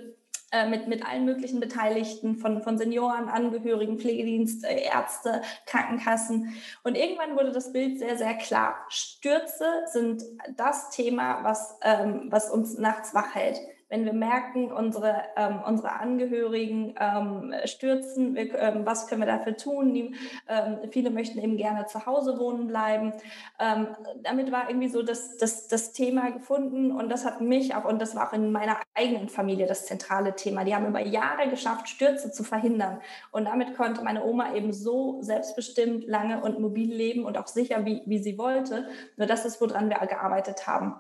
äh, 0.51 0.67
mit, 0.67 0.89
mit 0.89 1.05
allen 1.07 1.27
möglichen 1.27 1.61
Beteiligten, 1.61 2.37
von, 2.37 2.63
von 2.63 2.79
Senioren, 2.79 3.29
Angehörigen, 3.29 3.99
Pflegedienst, 3.99 4.65
äh, 4.65 4.83
Ärzte, 4.83 5.43
Krankenkassen. 5.67 6.55
Und 6.85 6.97
irgendwann 6.97 7.37
wurde 7.37 7.53
das 7.53 7.71
Bild 7.71 7.99
sehr, 7.99 8.17
sehr 8.17 8.35
klar. 8.35 8.77
Stürze 8.89 9.67
sind 9.93 10.23
das 10.57 10.89
Thema, 10.89 11.45
was, 11.45 11.77
ähm, 11.83 12.29
was 12.31 12.51
uns 12.51 12.79
nachts 12.79 13.13
wach 13.15 13.35
hält. 13.35 13.61
Wenn 13.89 14.05
wir 14.05 14.13
merken, 14.13 14.71
unsere, 14.71 15.23
ähm, 15.37 15.61
unsere 15.67 15.93
Angehörigen 15.99 16.95
ähm, 17.01 17.55
stürzen, 17.65 18.35
wir, 18.35 18.55
ähm, 18.59 18.85
was 18.85 19.07
können 19.07 19.23
wir 19.23 19.27
dafür 19.27 19.57
tun? 19.57 19.95
Die, 19.95 20.15
ähm, 20.49 20.79
viele 20.91 21.11
möchten 21.11 21.39
eben 21.39 21.57
gerne 21.57 21.87
zu 21.87 22.05
Hause 22.05 22.39
wohnen 22.39 22.67
bleiben. 22.67 23.15
Ähm, 23.59 23.89
damit 24.23 24.53
war 24.53 24.69
irgendwie 24.69 24.89
so 24.89 25.03
das, 25.03 25.39
das, 25.39 25.69
das 25.69 25.93
Thema 25.93 26.31
gefunden 26.31 26.93
und 26.93 27.09
das 27.09 27.25
hat 27.25 27.41
mich 27.41 27.75
auch, 27.75 27.85
und 27.85 28.01
das 28.01 28.15
war 28.15 28.29
auch 28.29 28.33
in 28.35 28.53
meiner 28.53 28.77
eigenen 28.95 29.29
Familie 29.29 29.67
das 29.67 29.87
zentrale 29.87 30.37
Thema. 30.37 30.65
Die 30.65 30.75
haben 30.75 30.87
über 30.87 31.01
Jahre 31.01 31.49
geschafft, 31.49 31.89
Stürze 31.89 32.31
zu 32.31 32.45
verhindern. 32.45 33.01
Und 33.33 33.47
damit 33.47 33.77
konnte 33.77 34.03
meine 34.05 34.25
Oma 34.25 34.55
eben 34.55 34.73
so 34.73 35.23
selbstbestimmt, 35.23 36.07
lange 36.07 36.43
und 36.43 36.61
mobil 36.61 36.93
leben 36.93 37.25
und 37.25 37.39
auch 37.39 37.47
sicher, 37.47 37.85
wie, 37.87 38.03
wie 38.05 38.19
sie 38.19 38.37
wollte. 38.37 38.89
Nur 39.17 39.27
das 39.27 39.47
ist, 39.47 39.61
woran 39.61 39.89
wir 39.89 39.99
gearbeitet 40.07 40.67
haben. 40.67 40.97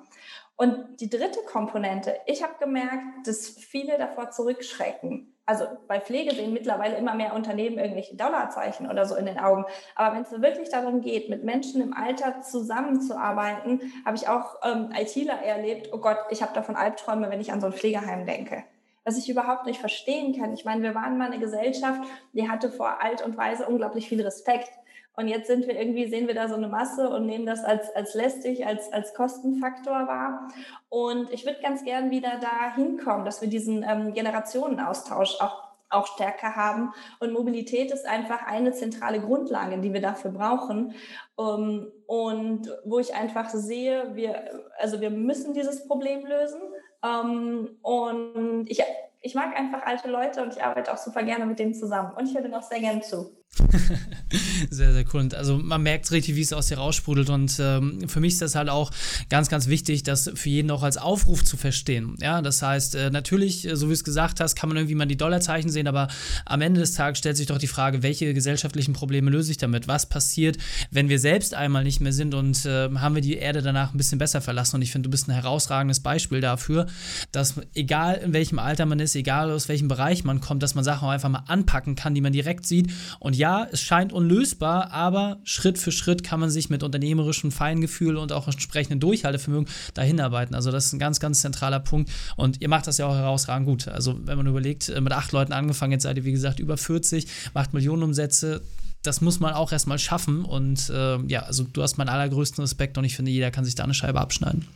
Und 0.60 1.00
die 1.00 1.08
dritte 1.08 1.38
Komponente, 1.46 2.16
ich 2.26 2.42
habe 2.42 2.54
gemerkt, 2.58 3.28
dass 3.28 3.48
viele 3.48 3.96
davor 3.96 4.32
zurückschrecken. 4.32 5.32
Also 5.46 5.66
bei 5.86 6.00
Pflege 6.00 6.34
sehen 6.34 6.52
mittlerweile 6.52 6.96
immer 6.96 7.14
mehr 7.14 7.32
Unternehmen 7.32 7.78
irgendwelche 7.78 8.16
Dollarzeichen 8.16 8.90
oder 8.90 9.06
so 9.06 9.14
in 9.14 9.26
den 9.26 9.38
Augen. 9.38 9.64
Aber 9.94 10.16
wenn 10.16 10.24
es 10.24 10.32
wirklich 10.42 10.68
darum 10.68 11.00
geht, 11.00 11.30
mit 11.30 11.44
Menschen 11.44 11.80
im 11.80 11.94
Alter 11.94 12.40
zusammenzuarbeiten, 12.40 13.92
habe 14.04 14.16
ich 14.16 14.26
auch 14.28 14.56
ähm, 14.64 14.90
ITler 14.92 15.40
erlebt, 15.40 15.90
oh 15.92 15.98
Gott, 15.98 16.18
ich 16.30 16.42
habe 16.42 16.52
davon 16.54 16.74
Albträume, 16.74 17.30
wenn 17.30 17.40
ich 17.40 17.52
an 17.52 17.60
so 17.60 17.68
ein 17.68 17.72
Pflegeheim 17.72 18.26
denke. 18.26 18.64
Was 19.04 19.16
ich 19.16 19.30
überhaupt 19.30 19.64
nicht 19.64 19.78
verstehen 19.78 20.36
kann. 20.36 20.52
Ich 20.54 20.64
meine, 20.64 20.82
wir 20.82 20.96
waren 20.96 21.18
mal 21.18 21.30
eine 21.30 21.38
Gesellschaft, 21.38 22.02
die 22.32 22.50
hatte 22.50 22.68
vor 22.68 23.00
Alt 23.00 23.24
und 23.24 23.36
Weise 23.36 23.64
unglaublich 23.66 24.08
viel 24.08 24.22
Respekt. 24.22 24.72
Und 25.18 25.26
jetzt 25.26 25.48
sind 25.48 25.66
wir 25.66 25.76
irgendwie, 25.76 26.06
sehen 26.06 26.28
wir 26.28 26.34
da 26.36 26.46
so 26.46 26.54
eine 26.54 26.68
Masse 26.68 27.10
und 27.10 27.26
nehmen 27.26 27.44
das 27.44 27.64
als, 27.64 27.90
als 27.96 28.14
lästig, 28.14 28.64
als, 28.64 28.92
als 28.92 29.14
Kostenfaktor 29.14 30.06
wahr. 30.06 30.46
Und 30.90 31.32
ich 31.32 31.44
würde 31.44 31.60
ganz 31.60 31.82
gern 31.84 32.12
wieder 32.12 32.38
da 32.40 32.72
hinkommen, 32.76 33.24
dass 33.24 33.40
wir 33.40 33.48
diesen 33.48 33.82
ähm, 33.82 34.14
Generationenaustausch 34.14 35.40
auch 35.40 35.64
auch 35.90 36.06
stärker 36.06 36.54
haben. 36.54 36.92
Und 37.18 37.32
Mobilität 37.32 37.90
ist 37.90 38.06
einfach 38.06 38.46
eine 38.46 38.72
zentrale 38.72 39.20
Grundlage, 39.20 39.78
die 39.78 39.92
wir 39.92 40.02
dafür 40.02 40.30
brauchen. 40.30 40.94
Ähm, 41.38 41.90
und 42.06 42.70
wo 42.84 43.00
ich 43.00 43.14
einfach 43.14 43.48
sehe, 43.48 44.14
wir, 44.14 44.68
also 44.78 45.00
wir 45.00 45.10
müssen 45.10 45.52
dieses 45.52 45.88
Problem 45.88 46.26
lösen. 46.26 46.60
Ähm, 47.02 47.76
und 47.82 48.66
ich, 48.70 48.82
ich 49.22 49.34
mag 49.34 49.58
einfach 49.58 49.84
alte 49.84 50.08
Leute 50.10 50.42
und 50.42 50.54
ich 50.54 50.62
arbeite 50.62 50.92
auch 50.92 50.98
super 50.98 51.24
gerne 51.24 51.44
mit 51.46 51.58
denen 51.58 51.74
zusammen. 51.74 52.12
Und 52.16 52.28
ich 52.28 52.38
höre 52.38 52.56
auch 52.56 52.62
sehr 52.62 52.80
gerne 52.80 53.00
zu. 53.00 53.37
sehr, 54.70 54.92
sehr 54.92 55.04
cool. 55.12 55.20
Und 55.20 55.34
also 55.34 55.58
man 55.58 55.82
merkt 55.82 56.10
richtig, 56.10 56.36
wie 56.36 56.40
es 56.40 56.52
aus 56.52 56.66
dir 56.66 56.78
raussprudelt. 56.78 57.30
Und 57.30 57.56
ähm, 57.60 58.08
für 58.08 58.20
mich 58.20 58.34
ist 58.34 58.42
das 58.42 58.54
halt 58.54 58.68
auch 58.68 58.90
ganz, 59.30 59.48
ganz 59.48 59.66
wichtig, 59.66 60.02
das 60.02 60.30
für 60.34 60.48
jeden 60.48 60.70
auch 60.70 60.82
als 60.82 60.96
Aufruf 60.96 61.44
zu 61.44 61.56
verstehen. 61.56 62.16
Ja, 62.20 62.42
das 62.42 62.62
heißt, 62.62 62.94
äh, 62.94 63.10
natürlich, 63.10 63.66
äh, 63.66 63.76
so 63.76 63.88
wie 63.88 63.92
es 63.92 64.04
gesagt 64.04 64.40
hast, 64.40 64.54
kann 64.54 64.68
man 64.68 64.76
irgendwie 64.76 64.94
mal 64.94 65.06
die 65.06 65.16
Dollarzeichen 65.16 65.70
sehen, 65.70 65.88
aber 65.88 66.08
am 66.44 66.60
Ende 66.60 66.80
des 66.80 66.92
Tages 66.92 67.18
stellt 67.18 67.36
sich 67.36 67.46
doch 67.46 67.58
die 67.58 67.66
Frage, 67.66 68.02
welche 68.02 68.32
gesellschaftlichen 68.34 68.92
Probleme 68.92 69.30
löse 69.30 69.50
ich 69.50 69.58
damit? 69.58 69.88
Was 69.88 70.08
passiert, 70.08 70.58
wenn 70.90 71.08
wir 71.08 71.18
selbst 71.18 71.54
einmal 71.54 71.84
nicht 71.84 72.00
mehr 72.00 72.12
sind 72.12 72.34
und 72.34 72.64
äh, 72.64 72.88
haben 72.94 73.14
wir 73.14 73.22
die 73.22 73.36
Erde 73.36 73.62
danach 73.62 73.92
ein 73.92 73.98
bisschen 73.98 74.18
besser 74.18 74.40
verlassen? 74.40 74.76
Und 74.76 74.82
ich 74.82 74.92
finde, 74.92 75.08
du 75.08 75.10
bist 75.10 75.28
ein 75.28 75.34
herausragendes 75.34 76.00
Beispiel 76.00 76.40
dafür, 76.40 76.86
dass 77.32 77.54
egal 77.74 78.16
in 78.16 78.32
welchem 78.32 78.58
Alter 78.58 78.86
man 78.86 79.00
ist, 79.00 79.16
egal 79.16 79.50
aus 79.50 79.68
welchem 79.68 79.88
Bereich 79.88 80.24
man 80.24 80.40
kommt, 80.40 80.62
dass 80.62 80.74
man 80.74 80.84
Sachen 80.84 81.06
auch 81.08 81.12
einfach 81.12 81.28
mal 81.28 81.44
anpacken 81.46 81.96
kann, 81.96 82.14
die 82.14 82.20
man 82.20 82.32
direkt 82.32 82.66
sieht 82.66 82.92
und 83.18 83.36
ja, 83.38 83.68
es 83.70 83.80
scheint 83.80 84.12
unlösbar, 84.12 84.90
aber 84.90 85.38
Schritt 85.44 85.78
für 85.78 85.92
Schritt 85.92 86.24
kann 86.24 86.40
man 86.40 86.50
sich 86.50 86.70
mit 86.70 86.82
unternehmerischem 86.82 87.52
Feingefühl 87.52 88.16
und 88.16 88.32
auch 88.32 88.48
entsprechendem 88.48 88.98
Durchhaltevermögen 88.98 89.68
dahin 89.94 90.20
arbeiten. 90.20 90.56
Also 90.56 90.72
das 90.72 90.86
ist 90.86 90.92
ein 90.92 90.98
ganz, 90.98 91.20
ganz 91.20 91.40
zentraler 91.40 91.78
Punkt 91.78 92.10
und 92.36 92.60
ihr 92.60 92.68
macht 92.68 92.88
das 92.88 92.98
ja 92.98 93.06
auch 93.06 93.14
herausragend 93.14 93.66
gut. 93.66 93.86
Also 93.86 94.18
wenn 94.24 94.36
man 94.36 94.48
überlegt, 94.48 94.88
äh, 94.88 95.00
mit 95.00 95.12
acht 95.12 95.30
Leuten 95.30 95.52
angefangen, 95.52 95.92
jetzt 95.92 96.02
seid 96.02 96.16
ihr 96.16 96.24
wie 96.24 96.32
gesagt 96.32 96.58
über 96.58 96.76
40, 96.76 97.28
macht 97.54 97.74
Millionen 97.74 98.02
Umsätze, 98.02 98.60
das 99.02 99.20
muss 99.20 99.38
man 99.38 99.54
auch 99.54 99.70
erstmal 99.70 100.00
schaffen. 100.00 100.44
Und 100.44 100.90
äh, 100.90 101.18
ja, 101.28 101.42
also 101.42 101.62
du 101.62 101.82
hast 101.82 101.96
meinen 101.96 102.08
allergrößten 102.08 102.60
Respekt 102.60 102.98
und 102.98 103.04
ich 103.04 103.14
finde, 103.14 103.30
jeder 103.30 103.52
kann 103.52 103.64
sich 103.64 103.76
da 103.76 103.84
eine 103.84 103.94
Scheibe 103.94 104.20
abschneiden. 104.20 104.66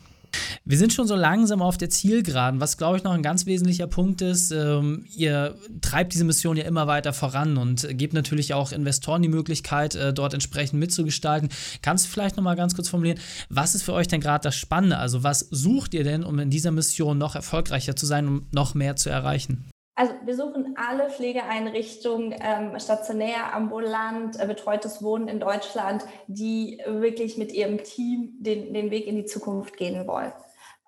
Wir 0.64 0.78
sind 0.78 0.92
schon 0.92 1.09
so 1.09 1.16
langsam 1.16 1.61
auf 1.61 1.76
der 1.76 1.90
Zielgeraden, 1.90 2.61
was 2.61 2.78
glaube 2.78 2.97
ich 2.97 3.02
noch 3.02 3.11
ein 3.11 3.23
ganz 3.23 3.47
wesentlicher 3.47 3.88
Punkt 3.88 4.23
ist. 4.23 4.52
Ähm, 4.52 5.04
ihr 5.16 5.57
treibt 5.81 6.14
diese 6.14 6.25
Mission 6.25 6.57
ja 6.57 6.62
immer 6.64 6.87
weiter 6.87 7.12
voran 7.12 7.57
und 7.57 7.88
gebt 7.99 8.14
natürlich 8.14 8.54
auch 8.54 8.71
Investoren 8.71 9.23
die 9.23 9.28
Möglichkeit, 9.28 9.97
äh, 9.97 10.12
dort 10.12 10.35
entsprechend 10.35 10.78
mitzugestalten. 10.78 11.49
Kannst 11.83 12.07
du 12.07 12.11
vielleicht 12.11 12.37
noch 12.37 12.45
mal 12.45 12.54
ganz 12.54 12.76
kurz 12.76 12.88
formulieren, 12.88 13.19
was 13.49 13.75
ist 13.75 13.83
für 13.83 13.92
euch 13.92 14.07
denn 14.07 14.21
gerade 14.21 14.45
das 14.45 14.54
Spannende? 14.54 14.99
Also 14.99 15.25
was 15.25 15.40
sucht 15.50 15.95
ihr 15.95 16.04
denn, 16.04 16.23
um 16.23 16.38
in 16.38 16.50
dieser 16.50 16.71
Mission 16.71 17.19
noch 17.19 17.35
erfolgreicher 17.35 17.97
zu 17.97 18.07
sein, 18.07 18.28
um 18.28 18.47
noch 18.52 18.75
mehr 18.75 18.95
zu 18.95 19.11
erreichen? 19.11 19.69
Also 19.97 20.14
wir 20.25 20.37
suchen 20.37 20.76
alle 20.76 21.11
Pflegeeinrichtungen, 21.11 22.37
ähm, 22.40 22.78
stationär, 22.78 23.52
ambulant, 23.52 24.38
äh, 24.38 24.47
betreutes 24.47 25.02
Wohnen 25.02 25.26
in 25.26 25.40
Deutschland, 25.40 26.04
die 26.28 26.81
wirklich 26.87 27.37
mit 27.37 27.52
ihrem 27.52 27.83
Team 27.83 28.35
den, 28.38 28.73
den 28.73 28.92
Weg 28.92 29.09
in 29.09 29.16
die 29.16 29.25
Zukunft 29.25 29.76
gehen 29.76 30.07
wollen. 30.07 30.33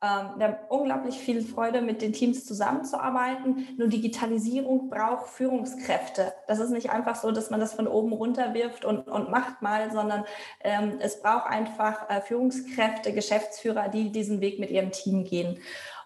Ähm, 0.05 0.31
wir 0.37 0.47
haben 0.49 0.57
unglaublich 0.69 1.19
viel 1.19 1.43
Freude, 1.43 1.81
mit 1.81 2.03
den 2.03 2.13
Teams 2.13 2.45
zusammenzuarbeiten. 2.45 3.69
Nur 3.79 3.89
Digitalisierung 3.89 4.91
braucht 4.91 5.29
Führungskräfte. 5.29 6.35
Das 6.47 6.59
ist 6.59 6.71
nicht 6.71 6.91
einfach 6.91 7.17
so, 7.17 7.33
dass 7.33 7.51
man 7.51 7.61
das 7.61 7.73
von 7.73 7.89
oben 7.89 8.13
runterwirft 8.13 8.85
und, 8.85 9.09
und 9.09 9.31
macht 9.31 9.63
mal, 9.63 9.91
sondern 9.91 10.25
ähm, 10.63 10.99
es 11.01 11.23
braucht 11.23 11.47
einfach 11.47 12.11
äh, 12.11 12.21
Führungskräfte, 12.21 13.15
Geschäftsführer, 13.15 13.89
die 13.89 14.11
diesen 14.13 14.41
Weg 14.43 14.59
mit 14.59 14.71
ihrem 14.71 14.91
Team 14.91 15.25
gehen. 15.25 15.59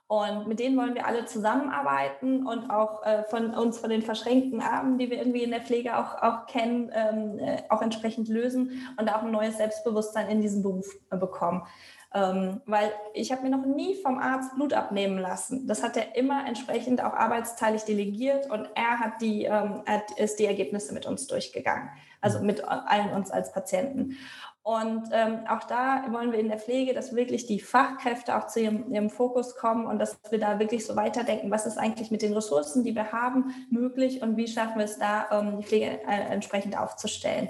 Und 0.07 0.47
mit 0.49 0.59
denen 0.59 0.79
wollen 0.79 0.95
wir 0.95 1.07
alle 1.07 1.27
zusammenarbeiten 1.27 2.47
und 2.47 2.71
auch 2.71 3.05
äh, 3.05 3.25
von 3.25 3.53
uns, 3.55 3.79
von 3.79 3.91
den 3.91 4.01
verschränkten 4.01 4.63
Armen, 4.63 4.97
die 4.97 5.11
wir 5.11 5.19
irgendwie 5.19 5.43
in 5.43 5.51
der 5.51 5.61
Pflege 5.61 5.99
auch, 5.99 6.23
auch 6.23 6.47
kennen, 6.47 6.91
ähm, 6.95 7.39
äh, 7.39 7.63
auch 7.69 7.83
entsprechend 7.83 8.29
lösen 8.29 8.89
und 8.99 9.13
auch 9.15 9.23
ein 9.23 9.31
neues 9.31 9.59
Selbstbewusstsein 9.59 10.29
in 10.29 10.41
diesen 10.41 10.63
Beruf 10.63 10.87
äh, 11.11 11.19
bekommen. 11.19 11.63
Ähm, 12.15 12.63
weil 12.65 12.91
ich 13.13 13.31
habe 13.33 13.43
mir 13.43 13.51
noch 13.51 13.67
nie 13.67 13.95
vom 14.01 14.19
Arzt 14.19 14.55
Blut 14.55 14.73
abnehmen 14.73 15.19
lassen. 15.19 15.67
Das 15.67 15.83
hat 15.83 15.95
er 15.99 16.17
immer 16.17 16.47
entsprechend 16.47 17.05
auch 17.05 17.13
arbeitsteilig 17.13 17.85
delegiert 17.85 18.51
und 18.51 18.67
er 18.75 18.99
hat 18.99 19.21
die, 19.21 19.45
ähm, 19.45 19.83
hat, 19.87 20.11
ist 20.17 20.39
die 20.39 20.47
Ergebnisse 20.47 20.95
mit 20.95 21.05
uns 21.05 21.27
durchgegangen, 21.27 21.91
also 22.23 22.41
mit 22.41 22.65
allen 22.67 23.11
uns 23.11 23.31
als 23.31 23.53
Patienten. 23.53 24.17
Und 24.69 25.09
ähm, 25.13 25.41
auch 25.49 25.65
da 25.65 26.05
wollen 26.11 26.31
wir 26.31 26.39
in 26.39 26.49
der 26.49 26.59
Pflege, 26.59 26.93
dass 26.93 27.17
wirklich 27.17 27.47
die 27.47 27.59
Fachkräfte 27.59 28.37
auch 28.37 28.49
zu 28.49 28.61
ihrem, 28.61 28.93
ihrem, 28.93 29.09
Fokus 29.09 29.57
kommen 29.57 29.87
und 29.87 29.99
dass 29.99 30.19
wir 30.31 30.39
da 30.39 30.59
wirklich 30.59 30.85
so 30.85 30.95
weiterdenken, 30.95 31.51
was 31.51 31.65
ist 31.65 31.79
eigentlich 31.79 32.11
mit 32.11 32.21
den 32.21 32.35
Ressourcen, 32.35 32.85
die 32.85 32.95
wir 32.95 33.13
haben, 33.13 33.55
möglich 33.71 34.21
und 34.21 34.37
wie 34.37 34.47
schaffen 34.47 34.77
wir 34.77 34.85
es 34.85 34.99
da, 34.99 35.27
ähm, 35.31 35.57
die 35.59 35.65
Pflege 35.65 35.87
äh, 36.07 36.33
entsprechend 36.33 36.79
aufzustellen. 36.79 37.49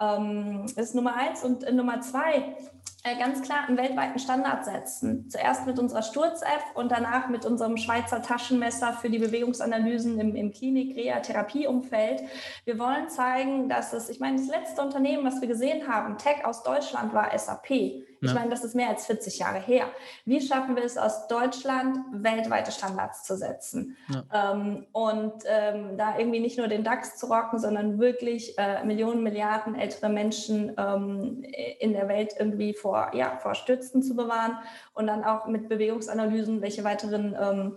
Ähm, 0.00 0.66
das 0.76 0.86
ist 0.86 0.94
Nummer 0.94 1.14
eins. 1.14 1.44
Und 1.44 1.64
äh, 1.64 1.72
Nummer 1.72 2.00
zwei, 2.02 2.56
ganz 3.02 3.40
klar 3.42 3.66
einen 3.66 3.78
weltweiten 3.78 4.18
Standard 4.18 4.64
setzen. 4.64 5.28
Zuerst 5.30 5.66
mit 5.66 5.78
unserer 5.78 6.02
Sturz-App 6.02 6.76
und 6.76 6.92
danach 6.92 7.28
mit 7.28 7.46
unserem 7.46 7.78
Schweizer 7.78 8.20
Taschenmesser 8.20 8.92
für 8.92 9.08
die 9.08 9.18
Bewegungsanalysen 9.18 10.20
im, 10.20 10.36
im 10.36 10.52
Klinik-Reha-Therapieumfeld. 10.52 12.22
Wir 12.64 12.78
wollen 12.78 13.08
zeigen, 13.08 13.68
dass 13.70 13.94
es, 13.94 14.10
ich 14.10 14.20
meine, 14.20 14.36
das 14.36 14.48
letzte 14.48 14.82
Unternehmen, 14.82 15.24
was 15.24 15.40
wir 15.40 15.48
gesehen 15.48 15.88
haben, 15.88 16.18
Tech 16.18 16.44
aus 16.44 16.62
Deutschland, 16.62 17.14
war 17.14 17.36
SAP. 17.36 18.04
Ich 18.20 18.28
ja. 18.28 18.34
meine, 18.34 18.50
das 18.50 18.64
ist 18.64 18.74
mehr 18.74 18.88
als 18.88 19.06
40 19.06 19.38
Jahre 19.38 19.58
her. 19.58 19.86
Wie 20.24 20.40
schaffen 20.40 20.76
wir 20.76 20.84
es 20.84 20.98
aus 20.98 21.26
Deutschland, 21.28 21.98
weltweite 22.12 22.70
Standards 22.70 23.24
zu 23.24 23.36
setzen? 23.36 23.96
Ja. 24.08 24.52
Ähm, 24.52 24.86
und 24.92 25.32
ähm, 25.46 25.96
da 25.96 26.18
irgendwie 26.18 26.40
nicht 26.40 26.58
nur 26.58 26.68
den 26.68 26.84
DAX 26.84 27.16
zu 27.16 27.26
rocken, 27.26 27.58
sondern 27.58 27.98
wirklich 27.98 28.58
äh, 28.58 28.84
Millionen, 28.84 29.22
Milliarden 29.22 29.74
ältere 29.74 30.10
Menschen 30.10 30.74
ähm, 30.76 31.44
in 31.78 31.92
der 31.92 32.08
Welt 32.08 32.34
irgendwie 32.38 32.74
vor, 32.74 33.10
ja, 33.14 33.38
vor 33.38 33.54
Stützen 33.54 34.02
zu 34.02 34.14
bewahren 34.14 34.58
und 34.92 35.06
dann 35.06 35.24
auch 35.24 35.46
mit 35.46 35.68
Bewegungsanalysen, 35.68 36.60
welche 36.60 36.84
weiteren 36.84 37.36
ähm, 37.40 37.76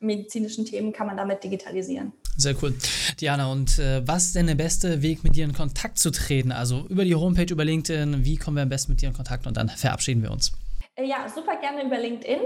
medizinischen 0.00 0.64
Themen 0.64 0.92
kann 0.92 1.06
man 1.06 1.16
damit 1.16 1.44
digitalisieren. 1.44 2.12
Sehr 2.36 2.54
cool. 2.62 2.74
Diana, 3.20 3.50
und 3.50 3.78
äh, 3.78 4.06
was 4.06 4.26
ist 4.26 4.34
denn 4.34 4.48
der 4.48 4.56
beste 4.56 5.02
Weg, 5.02 5.22
mit 5.22 5.36
dir 5.36 5.44
in 5.44 5.52
Kontakt 5.52 5.98
zu 5.98 6.10
treten? 6.10 6.50
Also 6.50 6.84
über 6.88 7.04
die 7.04 7.14
Homepage, 7.14 7.52
über 7.52 7.64
LinkedIn, 7.64 8.24
wie 8.24 8.36
kommen 8.36 8.56
wir 8.56 8.64
am 8.64 8.68
besten 8.68 8.92
mit 8.92 9.02
dir 9.02 9.08
in 9.08 9.14
Kontakt 9.14 9.46
und 9.46 9.56
dann 9.56 9.68
verabschieden 9.68 10.22
wir 10.22 10.30
uns? 10.30 10.52
Äh, 10.96 11.06
ja, 11.06 11.28
super 11.32 11.56
gerne 11.60 11.84
über 11.84 11.98
LinkedIn. 11.98 12.40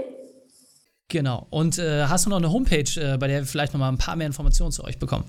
Genau. 1.07 1.47
Und 1.49 1.79
äh, 1.79 2.05
hast 2.05 2.25
du 2.25 2.29
noch 2.29 2.37
eine 2.37 2.51
Homepage, 2.51 2.89
äh, 2.97 3.17
bei 3.17 3.27
der 3.27 3.39
wir 3.39 3.45
vielleicht 3.47 3.73
noch 3.73 3.79
mal 3.79 3.89
ein 3.89 3.97
paar 3.97 4.15
mehr 4.15 4.27
Informationen 4.27 4.71
zu 4.71 4.83
euch 4.83 4.99
bekommen? 4.99 5.25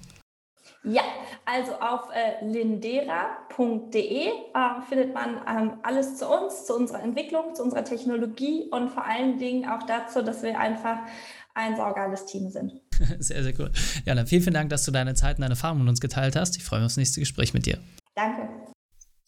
Ja, 0.82 1.02
also 1.44 1.72
auf 1.74 2.08
äh, 2.14 2.44
lindera.de 2.44 4.28
äh, 4.28 4.32
findet 4.88 5.12
man 5.12 5.40
ähm, 5.46 5.72
alles 5.82 6.16
zu 6.16 6.26
uns, 6.28 6.66
zu 6.66 6.74
unserer 6.74 7.02
Entwicklung, 7.02 7.54
zu 7.54 7.62
unserer 7.62 7.84
Technologie 7.84 8.68
und 8.70 8.90
vor 8.90 9.04
allen 9.04 9.38
Dingen 9.38 9.68
auch 9.68 9.82
dazu, 9.82 10.22
dass 10.22 10.42
wir 10.42 10.58
einfach 10.58 10.98
ein 11.54 11.76
saugeiles 11.76 12.26
Team 12.26 12.48
sind. 12.50 12.80
Sehr, 13.18 13.42
sehr 13.42 13.58
cool. 13.58 13.70
Ja, 14.04 14.14
dann 14.14 14.26
vielen, 14.26 14.42
vielen 14.42 14.54
Dank, 14.54 14.70
dass 14.70 14.84
du 14.84 14.90
deine 14.90 15.14
Zeit 15.14 15.36
und 15.36 15.42
deine 15.42 15.52
Erfahrungen 15.52 15.82
mit 15.82 15.88
uns 15.88 16.00
geteilt 16.00 16.36
hast. 16.36 16.56
Ich 16.56 16.64
freue 16.64 16.80
mich 16.80 16.86
aufs 16.86 16.96
nächste 16.96 17.20
Gespräch 17.20 17.54
mit 17.54 17.66
dir. 17.66 17.78
Danke. 18.14 18.48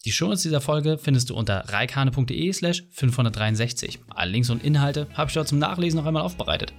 Die 0.05 0.11
Shownotes 0.11 0.43
dieser 0.43 0.61
Folge 0.61 0.97
findest 0.97 1.29
du 1.29 1.35
unter 1.35 1.69
reikane.de 1.69 2.51
slash 2.51 2.83
563. 2.91 3.99
Alle 4.09 4.31
Links 4.31 4.49
und 4.49 4.63
Inhalte 4.63 5.07
habe 5.13 5.29
ich 5.29 5.33
dort 5.33 5.47
zum 5.47 5.59
Nachlesen 5.59 5.97
noch 5.97 6.05
einmal 6.05 6.23
aufbereitet. 6.23 6.73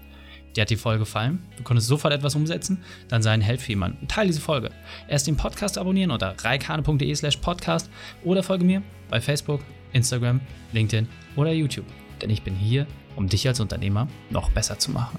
Dir 0.55 0.61
hat 0.61 0.71
die 0.71 0.77
Folge 0.77 1.01
gefallen? 1.01 1.43
Du 1.57 1.65
konntest 1.65 1.89
sofort 1.89 2.13
etwas 2.13 2.37
umsetzen? 2.37 2.85
Dann 3.09 3.23
sei 3.23 3.33
ein 3.33 3.41
Held 3.41 3.61
für 3.61 3.71
jemanden. 3.71 4.07
Teil 4.07 4.27
diese 4.29 4.41
Folge. 4.41 4.71
Erst 5.09 5.27
den 5.27 5.37
Podcast 5.37 5.79
abonnieren 5.79 6.11
unter 6.11 6.37
reikane.de 6.39 7.15
slash 7.15 7.39
podcast 7.39 7.91
oder 8.23 8.43
folge 8.43 8.65
mir 8.65 8.83
bei 9.09 9.21
Facebook, 9.21 9.63
Instagram, 9.93 10.41
LinkedIn 10.73 11.09
oder 11.35 11.51
YouTube. 11.51 11.87
Denn 12.23 12.31
ich 12.31 12.43
bin 12.43 12.55
hier, 12.55 12.87
um 13.17 13.29
dich 13.29 13.49
als 13.49 13.59
Unternehmer 13.59 14.07
noch 14.31 14.51
besser 14.51 14.79
zu 14.79 14.93
machen. 14.93 15.19